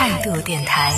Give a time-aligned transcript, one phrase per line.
[0.00, 0.94] 态度电台，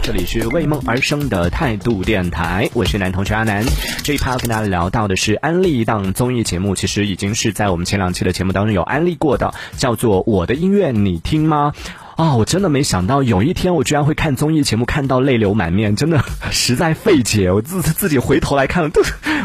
[0.00, 3.64] 这里是为梦而生的态度电台，我是男同学阿南。
[4.04, 11.72] 这一趴要跟大家聊到的是安利一档综艺节目，其实已经是在我们前两期的节目当中有安利过的，叫做《我的音乐你听吗》。
[12.18, 17.52] 啊，我真的没想到有一天我居然会看综艺节目看到泪流满面，真的 实在费解。
[17.52, 19.00] 我自自己回头来看，都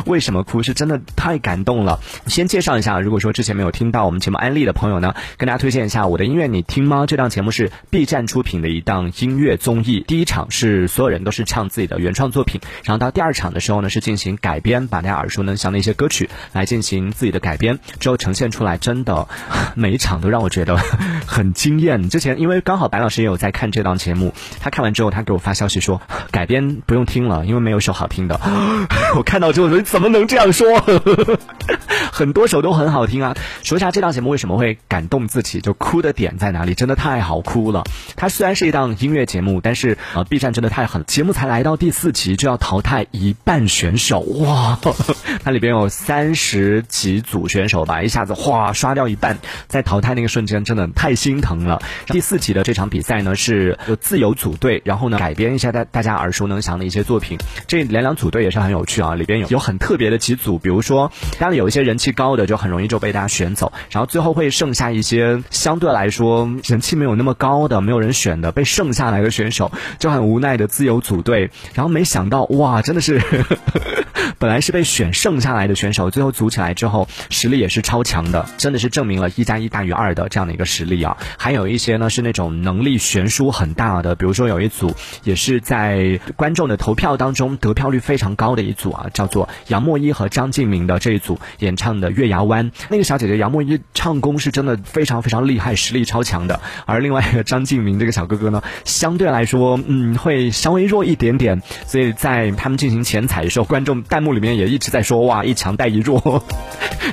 [0.08, 0.64] 为什么哭？
[0.64, 2.00] 是真的太感动了。
[2.26, 7.06] 先介绍一下，如果说之前没有听到我们节目安利的朋友呢，跟大家推荐一下我的音乐你听吗？
[7.06, 10.04] 这档节目是 B 站出品的一档音乐综艺。
[10.08, 19.28] 第一场是所有人都是唱自己的原创作品，然后到第二场的时候呢是进行改编，把大家耳熟能详的一些歌曲来进行自己的改编，之后呈现出来，真的
[19.78, 20.76] 每一场都让我觉得
[21.28, 22.10] 很惊艳。
[22.10, 28.40] 之前因为刚好白老师也有在看这档节目，他看完之后，他给我发消息说 改编不用听了，因为没有首好听的。
[29.16, 30.82] 我看到之后说怎么能这样说？
[32.12, 33.36] 很多首都很好听啊。
[33.64, 36.74] 说一下这档节目为什么会感动自己，就哭的点在哪里？
[36.74, 37.84] 真的太好哭了。
[38.16, 44.80] 它虽然是一档音乐节目，但是呃，B 站真的太狠，节目才来到第四集就要淘汰一半选手，哇！
[45.44, 51.82] 它里边有三十几组选手吧，一下子哗刷掉一半，在淘汰那个瞬间真的太心疼了。
[52.08, 52.64] 第四集的。
[52.64, 57.38] 这场比赛呢是有自由组队，然后呢改编一下大大家耳熟能详的一些作品。
[57.68, 71.50] 这两两组队也是很有趣啊，里边有有很特别的几组，比如说家里有一些人气高的，就很容易就被大家选走，然后最后会剩下一些相对来说人气没有那么高的，没有人选的，被剩下来的选手就很无奈的自由组队。
[71.74, 73.22] 然后没想到哇，真的是
[74.40, 81.18] 本来是被选剩下来的选手，最后组起来之后实力也是超强的，真的是证明了一加一大于二的这样的一个实力啊。
[81.38, 82.44] 还有一些呢是那种。
[82.64, 92.72] 能力悬殊很大的，比如说有一组也是在观众的投票当中得票率非常高的一组啊，叫做杨莫依和张敬明的这一组演唱的《月牙湾》。
[92.90, 96.60] 那个小姐姐杨莫依唱功是真的非常非常厉害，实力超强的。
[96.86, 101.62] 而另外一个张敬明这个小哥哥呢，相对来说，嗯，会稍微弱一点点。
[101.88, 106.44] 所以在他们进行前彩的时候，观众弹幕里面也一直在说：“哇，一强带一弱，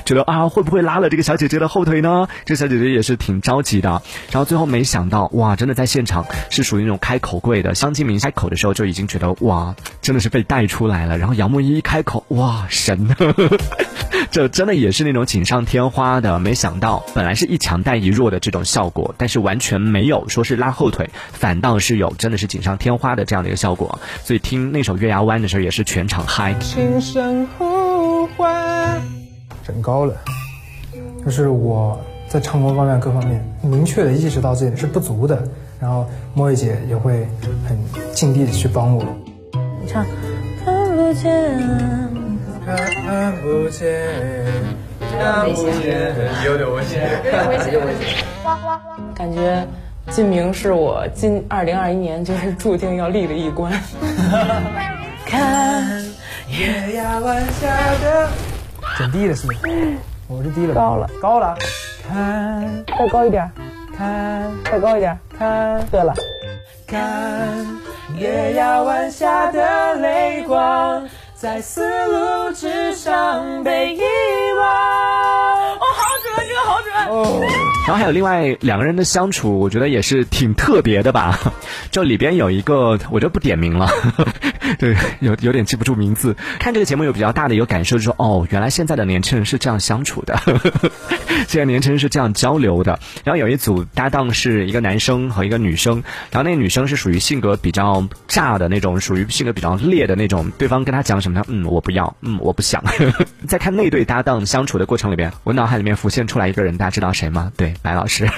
[0.05, 4.01] 觉得啊，会不会拉了这个小姐姐的后腿呢？”这小姐姐也是挺着急的。
[4.31, 5.29] 然后最后没想到。
[5.33, 7.73] 哇，真的在现场是属于那种开口跪的。
[7.73, 11.17] 香金明开口的时候就已经觉得哇，真的是被带出来了。
[11.17, 13.15] 然后杨木依一开口，哇，神！
[14.29, 16.39] 这真的也是那种锦上添花的。
[16.39, 23.99] 没想到本来是一强带一弱的这种效果，但是完全没有说是拉后腿，反倒是有真的是锦上添花的这样的一个效果。
[24.23, 26.53] 所以听那首《月牙湾》的时候也是全场嗨。
[26.59, 28.60] 轻声呼唤，
[29.65, 30.15] 整高了，
[31.25, 31.99] 就是我。
[32.31, 35.43] 在唱功方面各方面明确的意识到自己是不足的，
[35.81, 37.27] 然后莫一姐也会
[37.67, 37.77] 很
[38.13, 39.03] 尽力的去帮我。
[39.81, 40.05] 你唱，
[40.63, 41.59] 看不见，
[42.65, 43.99] 看不见，
[45.19, 48.23] 看不见，有点危险，有点危险，有点危险。
[49.13, 49.67] 感觉
[50.09, 53.73] 金明是我今二零二一年就是注定要立的一关。
[55.27, 56.01] 看
[56.49, 57.67] 月牙湾下
[58.01, 58.29] 的，
[58.97, 59.53] 减低了是吗？
[60.27, 61.55] 我是低了，高了，高了。
[62.07, 63.49] 看，再高一点，
[63.97, 66.13] 看，再高一点，看，对了，
[66.87, 67.01] 看。
[68.17, 74.01] 月牙湾下的泪光，在丝路之上被遗
[74.57, 74.67] 忘。
[74.67, 76.03] 哦，好
[76.35, 76.93] 准，这个好准。
[77.07, 77.41] 哦，
[77.91, 81.37] 然后还有另外两个人的相处，我觉得也是挺特别的吧。
[81.91, 83.89] 这里边有一个，我就不点名了。
[84.79, 86.37] 对，有有点记不住名字。
[86.57, 90.39] 看这个节目有比较大的一个感受，就是说，哦，原来现在的年轻人是这样相处的，
[91.47, 92.99] 现在年轻人是这样交流的。
[93.23, 100.49] 然后有一组搭档是一个男生和一个女生，然后那个女生是属于性格比较炸的那种，属于性格比较烈的那种。
[100.57, 102.83] 对方跟他讲什么，呢嗯，我不要，嗯，我不想。
[103.47, 107.51] 在看那对搭档相处的过程里边，我脑海里面浮现出来一个人，大家知道谁吗？
[107.55, 108.27] 对，白老师。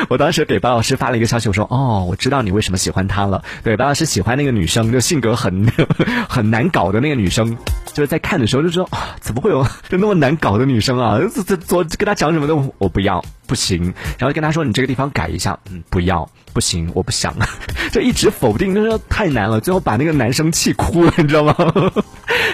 [0.08, 5.70] 我当时给白老师发了一个消息，我说：“哦，我知道你为什么喜欢他了。”对，白老师喜欢那个女生，就性格很
[6.28, 7.56] 很难搞的那个女生。
[7.92, 11.18] 就是在看的时候就说：“啊，怎么会有就那么难搞的女生啊？
[11.34, 13.92] 这这昨跟他讲什么都我不要，不行。
[14.16, 17.34] 然后跟他说你这个地方改一下，嗯，不要，不行，我不想。
[17.90, 19.60] 就一直否定，就说太难了。
[19.60, 21.54] 最后把那个男生气哭了，你知道吗？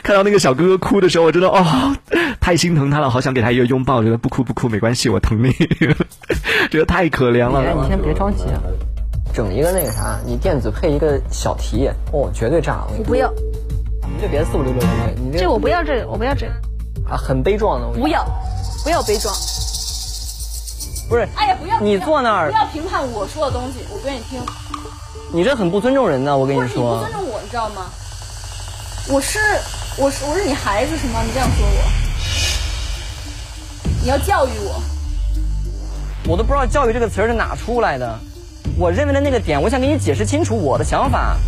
[0.02, 1.96] 看到那个小哥哥哭的时候，我真的哦，
[2.40, 4.02] 太心疼他了，好想给他一个拥抱。
[4.02, 5.52] 觉得不哭不哭，没关系，我疼你。
[6.70, 7.62] 觉得太可怜了。
[7.82, 8.60] 你先别着急，啊
[9.34, 12.88] 整一个那个啥，你电子配一个小提，哦，绝对炸了！
[12.98, 13.30] 我不要，
[14.02, 14.88] 你就别四五六六六，
[15.22, 16.52] 你这我不要这个，我不要这个。
[17.10, 17.86] 啊，很悲壮的。
[18.00, 18.24] 不要，
[18.82, 19.34] 不要悲壮。
[21.08, 21.78] 不是，哎呀，不要！
[21.80, 24.40] 你坐那儿，不要评判我说的东西，我不愿意听。
[25.32, 26.96] 你这很不尊重人呢，我跟你说。
[26.96, 27.86] 你不尊重我，你知道吗？
[29.08, 29.38] 我是，
[29.98, 31.22] 我是，我是你孩子是吗？
[31.22, 31.82] 你这样说我，
[34.02, 34.82] 你要教育我。
[36.28, 38.18] 我都不知道“教育”这个词儿是哪出来的。
[38.76, 41.38] 我认为的那个点，我想给你解释清楚我的想法。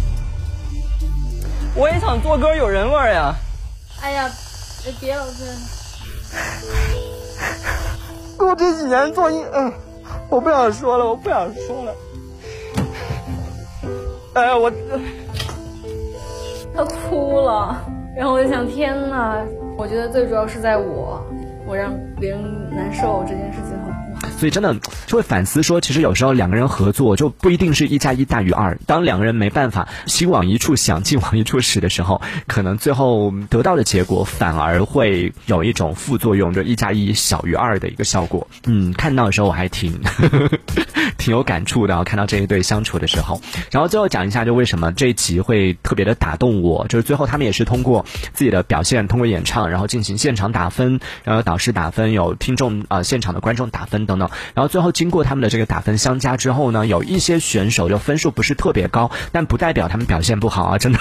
[1.75, 3.35] 我也想做歌有人味儿呀。
[4.01, 4.31] 哎呀，
[4.99, 5.45] 别老这。
[8.47, 9.71] 我这几年做音，嗯，
[10.31, 11.95] 我不想说了，我不想说了。
[14.35, 14.73] 哎呀，我。
[16.75, 17.77] 他哭了，
[18.19, 19.47] 然后我就想，天哪！
[19.77, 21.25] 我觉得最主要是在我，
[21.65, 23.78] 我让别人难受这件事情。
[24.39, 24.73] 所以真的
[25.07, 28.79] 就会反思说，其实有时候两个人合作就不一定是一加一大于二。
[28.87, 38.47] 当两个人没办法心往一处想，劲往一处使的时候，可能最后得到的结果反而会有一种副作用，就一加一小于二的一个效果。
[38.67, 40.49] 嗯，看到的时候我还挺呵呵
[41.19, 42.05] 挺有感触的。
[42.05, 43.41] 看到这一对相处的时候，
[43.73, 54.28] 然后最后讲一下，就为什么这一集会特别的打动我，就是最后他们也是通过自己的表现，通过演唱，然后进行现场打分，然后导师打分，有听众啊现场的观众打分等等。
[54.55, 60.79] 然后最后经过他们的这个打分相加之后呢，有一些选手就分数不是特别高，但不代表他们表现不好啊！
[60.79, 60.99] 真的，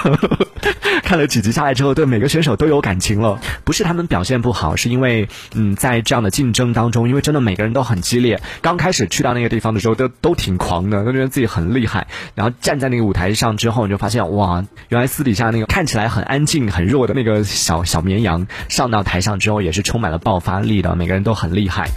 [1.04, 3.40] 看了几集下来之后，对每个选手都有感情了。
[3.64, 8.42] 不是他们表现不好，是因为嗯，在这样的竞争当中，因为真的每个人都很激烈。
[8.62, 12.08] 刚开始去到那个地方的时候，都都挺狂的，都觉得自己很厉害。
[12.36, 20.96] 然后站在那个舞台上之后，你就发现哇，原来私底下那个看起来很安静、很弱的那个小小绵羊，上到台上之后也是充满了爆发力的。
[20.96, 21.90] 每个人都很厉害。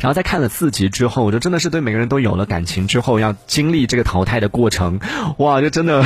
[0.00, 2.86] 然后在看了四集之后，我就真的是对每个人都有了感情。
[2.86, 5.00] 之后要经历这个淘汰的过程，
[5.38, 6.04] 哇，就真的，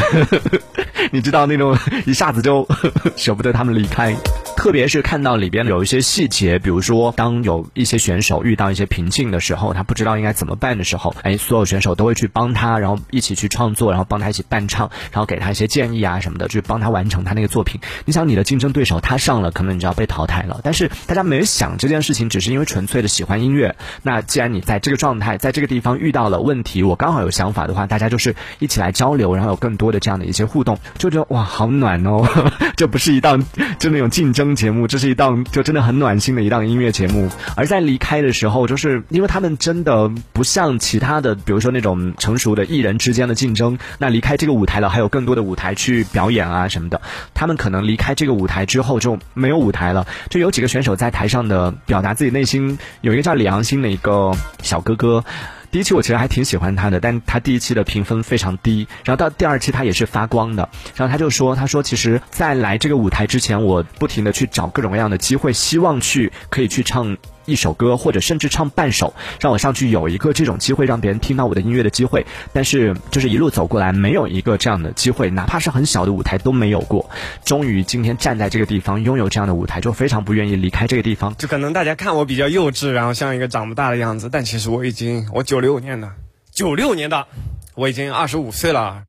[1.12, 1.76] 你知道那种
[2.06, 2.66] 一下子就
[3.16, 4.16] 舍不得他们离开。
[4.60, 17.80] 特别是看到里边有一些细节，比如说当有一些选手遇到一些瓶颈的时候，他不知道应该怎么办的时候，哎，所有选手都会去帮他，然后一起去创作，然后帮他一起伴唱，然后给他一些建议啊什么的，去帮他完成他那个作品。
[18.04, 20.60] 你想，你的竞争对手他上了，可能你就要被淘汰了。
[20.62, 23.74] 但是大家没想这件事情，只是因为纯粹的喜欢音乐。
[24.02, 32.28] 那既然你在这个状态，在这个地方遇到了问题，我刚好有想法的话，大家就是一起来交流，然后有更多的这样的一些互动，就觉得哇，好暖哦！
[32.76, 33.42] 这不是一档
[33.78, 34.49] 就那种竞争。
[34.54, 47.00] 节目这是一档就真的很暖心的一档音乐节目，而在离开的时候，就是因为他们真的不像其他的，比如说那种成熟的艺人之间的竞争，那离开这个舞台了，还有更多的舞台去表演啊什么的。
[47.34, 54.32] 他们可能离开这个舞台之后就没有舞台了，就有几个选手在台上的表达自己内心，有一个叫李阳星的一个
[54.62, 55.24] 小哥哥。
[55.70, 67.16] 第一期我其实还挺喜欢他的，但他第一期的评分非常低，然后到第二期他也是发光的，然后他就说，他说其实，在来这个舞台之前，我不停的去找各种各样的机会，希望去可以去唱。
[67.46, 72.26] 一首歌，或者甚至唱半首，让我上去有一个这种机会，让别人听到我的音乐的机会。
[72.52, 77.08] 但是，就是一路走过来，没有一个这样的机会，哪怕是很小的舞台都没有过。
[77.44, 81.34] 终于今天站在这个地方，拥有这样的舞台，就非常不愿意离开这个地方。
[81.36, 86.10] 就可能大家看我比较幼稚，然后像一个长不大的样子，但其实我已经，我九六年的，
[86.52, 87.26] 九六年的，
[87.74, 89.02] 我已经二十五岁了。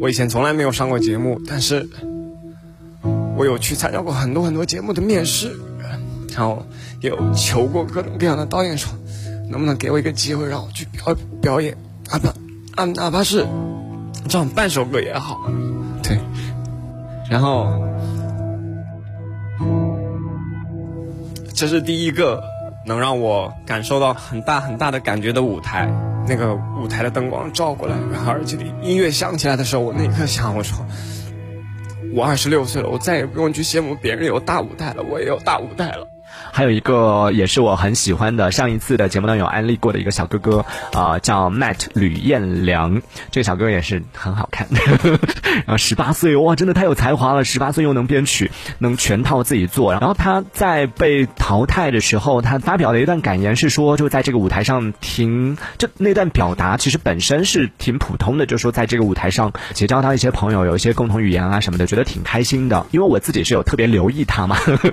[0.00, 1.88] 我以前从来没有上过节目，但是
[3.36, 5.54] 我有去参加过很多很多节目的面试，
[6.36, 6.64] 然后。
[7.00, 8.88] 有求过各种各样的导演说，
[9.50, 11.76] 能不能给我一个机会让我去表表演，
[12.08, 12.28] 哪怕
[12.76, 13.44] 啊哪怕是
[14.28, 15.50] 唱半首歌也好，
[16.00, 16.16] 对。
[17.28, 17.66] 然后
[21.52, 22.40] 这是第一个
[22.86, 25.92] 能让我感受到很大很大的感觉的舞台，
[26.28, 30.86] 那个舞台的灯光照过来，然后而且音乐响起来的时候，我那一刻想，我说
[32.14, 36.06] 我二十六岁了，我再也不用去羡慕别人有大舞台了，我也有大舞台了。
[36.52, 44.66] 还有一个也是我很喜欢的，上一次的节目当中有安利过的一个小哥哥啊，叫 Matt 吕彦良，这个小哥哥也是很好看，
[45.66, 49.92] 然后十八岁哇，真的太有才华了，十八岁又能编曲，能全套自己做。
[49.92, 62.86] 然后他在被淘汰的时候，他发表的一段感言是说，就在这个舞台上挺，就那段表达其实本身是挺普通的，就说在这个舞台上结交到一些朋友，有一些共同语言啊什么的，觉得挺开心的。
[62.90, 64.90] 因为我自己是有特别留意他嘛，呵 呵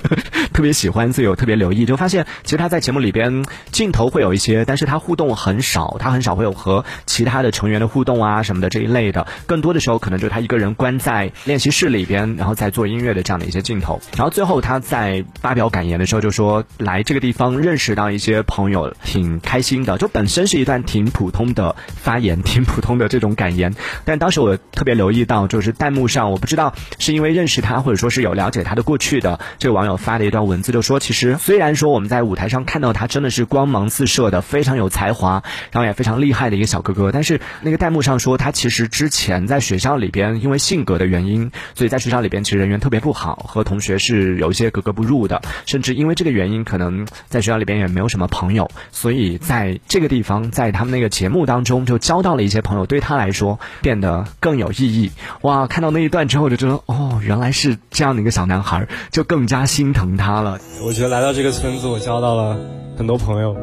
[0.53, 1.50] 特别喜欢，所以有特。
[1.50, 14.00] 别留意，就发现其实他在节目里边镜头会有一些，但是他互动很少，他很少会有和其他的成员的互动啊什么的这一类的，更多的时候可能就他一个人关在练习室里边，然后在做音乐的这样的一些镜头。
[14.15, 23.74] 然后最后他在发表感言的时候就说，来这个地方认识到一些朋友挺开心的，就本身是一段挺普通的发言，挺普通的这种感言。
[24.05, 31.18] 但当时我特别留意到，就是弹幕上我不知道是因为认识他，或者说是有了解他的过去的这个网友发的一段文字，就说其实。
[31.39, 55.11] 虽然说我们在舞台上看到他真的是光芒四射的，非常有才华，然后也非常厉害的一个小哥哥，但是那个弹幕上说他其实之前在学校里边因为性格的原因，所以在学校里边其实人缘特别不好，和同学是有一些格格不入的，甚至因为这个原因，可能在学校里边也没有什么朋友，所以在这个地方，在他们那个节目当中就交到了一些朋友，对他来说变得更有意义。
[55.41, 60.59] 哇，看到那一段之后就觉得，哦，原来是这样的一个小男孩，就更加心疼他了。
[60.81, 62.57] 我觉得来到这个村子，我交到了
[62.97, 63.55] 很多朋友。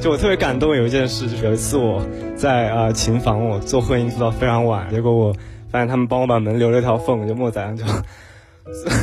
[0.00, 2.00] 就我特别感动，有一件事，就是有一次我
[2.36, 5.32] 在啊琴房，我做混音做到非常晚，结果我
[5.70, 7.84] 发现他们帮我把门留了一条缝，就莫仔就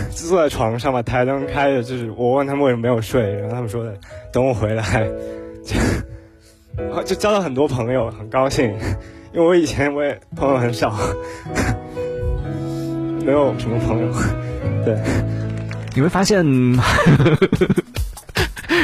[0.29, 3.93] 坐在床上把台灯开着，就是我问他们为什么没有睡，然后他们说的
[4.31, 5.07] 等我回来，
[5.63, 5.75] 就
[7.05, 8.65] 就交到很多朋友，很高兴，
[9.33, 10.95] 因为我以前我也朋友很少，
[13.23, 14.11] 没有什么朋友，
[14.83, 14.97] 对，
[15.97, 16.45] 你会发现。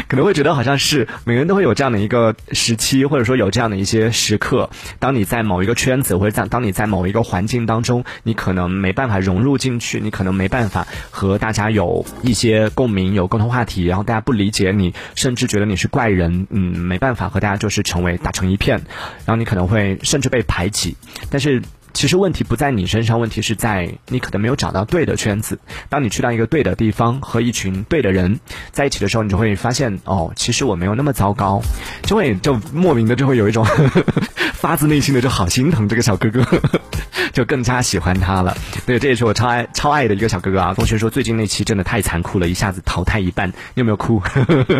[0.08, 4.70] 可能会觉得好像是每个人都会有这样的一个时期，或者说有这样的一些时刻。
[5.00, 18.82] 当你在某一个圈子，或者在当你在某一个环境当中，你可能没办法融入进去，你可能没办法和大家有一些共鸣、有共同话题，然后大家不理解你，甚至觉得你是怪人，嗯，没办法和大家就是成为打成一片，
[19.26, 20.96] 然后你可能会甚至被排挤。
[21.30, 21.62] 但是。
[21.94, 25.60] 其实问题不在你身上，问题是在你可能没有找到对的圈子。
[25.90, 28.40] 当你去到一个对的地方，和一群对的人
[28.72, 31.62] 在一起的时候，你就会发现，哦，其实我没有那么糟糕，
[32.04, 33.66] 就会就莫名的就会有一种
[34.54, 36.46] 发自内心的就好心疼这个小哥哥，
[37.32, 38.58] 就更加喜欢他了。
[38.86, 40.74] 对，这也是我超爱超爱的一个小哥哥啊。
[40.74, 44.22] 同学说最近那期真的太残酷了，一下子淘汰一半，你有没有哭？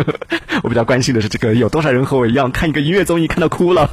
[0.62, 3.88] 我比较关心的是这个，有多少人和我一样看一个音乐综艺看到哭了？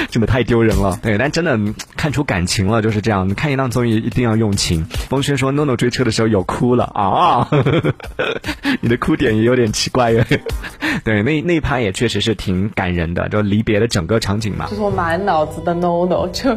[0.10, 1.58] 真的太丢人了，对，但真的
[1.96, 3.28] 看出感情了，就是这样。
[3.34, 4.84] 看一档综艺一定要用情。
[5.08, 7.48] 风轩说，NONO 追车的时候有哭了啊，
[8.80, 10.24] 你的哭点也有点奇怪耶。
[11.04, 14.66] 对，那那一趴也确实是挺感人的，就离别的整个场景嘛。
[14.68, 16.56] 就是我满脑子的 NONO，就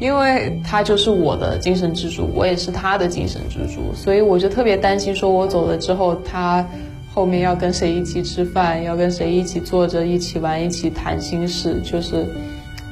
[0.00, 6.64] 因为他就是我的精神支柱，我也是他的精神支柱，所以我就特别担心，说我走了之后，他
[7.12, 12.26] 后面要跟谁一起吃饭，要跟谁一起坐着一起玩，一起谈心事，就是。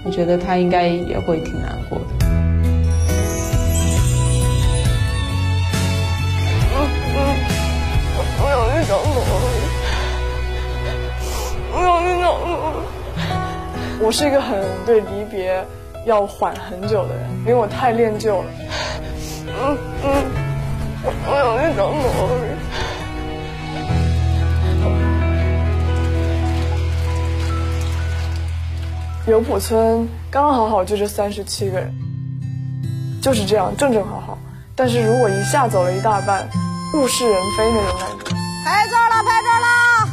[0.05, 2.05] 我觉得他应该也会挺难过的。
[6.75, 6.77] 嗯
[7.15, 7.19] 嗯，
[8.41, 9.57] 我有一种努力，
[11.73, 12.27] 我有一种
[14.01, 15.65] 我是一个很对离别
[16.05, 18.45] 要缓很久的人，因为我太恋旧了。
[19.47, 20.07] 嗯嗯，
[21.27, 22.03] 我有一种努
[29.33, 31.91] 刘浦村刚刚好好就这三十七个人，
[33.23, 34.37] 就是这样正正好好。
[34.77, 36.47] 但是如果一下走了一大半，
[36.93, 38.37] 物是人非那种感觉。
[38.63, 40.09] 拍照了，拍照了！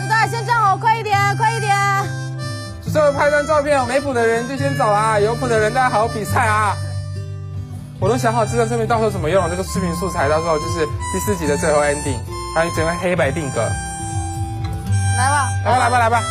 [0.00, 1.72] 这段先站好，快一点，快一点！
[2.92, 6.74] 最后拍张照片，没谱的人就先走啊，有谱的人大家好好比赛啊！
[8.00, 12.18] 我都想好这张照片到时候怎么用，这个视频素材到时候就是第四集的最后 ending，
[12.56, 13.60] 还有整个黑白定格。
[15.16, 16.22] 来吧，来吧，来吧，来吧！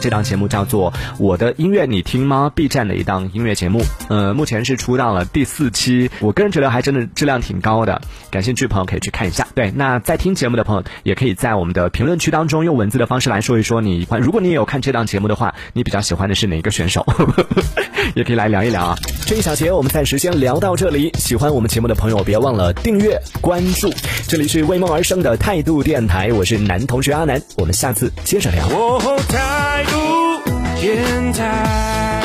[0.00, 8.00] 这档节目叫做《我的音乐你听吗》？B 站的一档音乐节目，呃，目前是出到了第四期，我个人觉得还真的质量挺高的，
[8.30, 9.46] 感兴趣的朋友可以去看一下。
[9.54, 17.04] 对，那在听节目的朋友也可以在我们的评论区当中用文字的方式来说一说你，如果你也有看这档节目的话，你比较喜欢的是哪个选手？
[18.14, 18.96] 也可以来聊一聊啊。
[19.26, 23.92] 这一小节我们暂时先聊到这里，喜欢我们节目的朋友别忘了订阅关注。
[24.28, 28.66] 这里是为梦而生的态度电台，我是男同学阿南，我们下次接着聊。
[30.76, 32.15] 天台。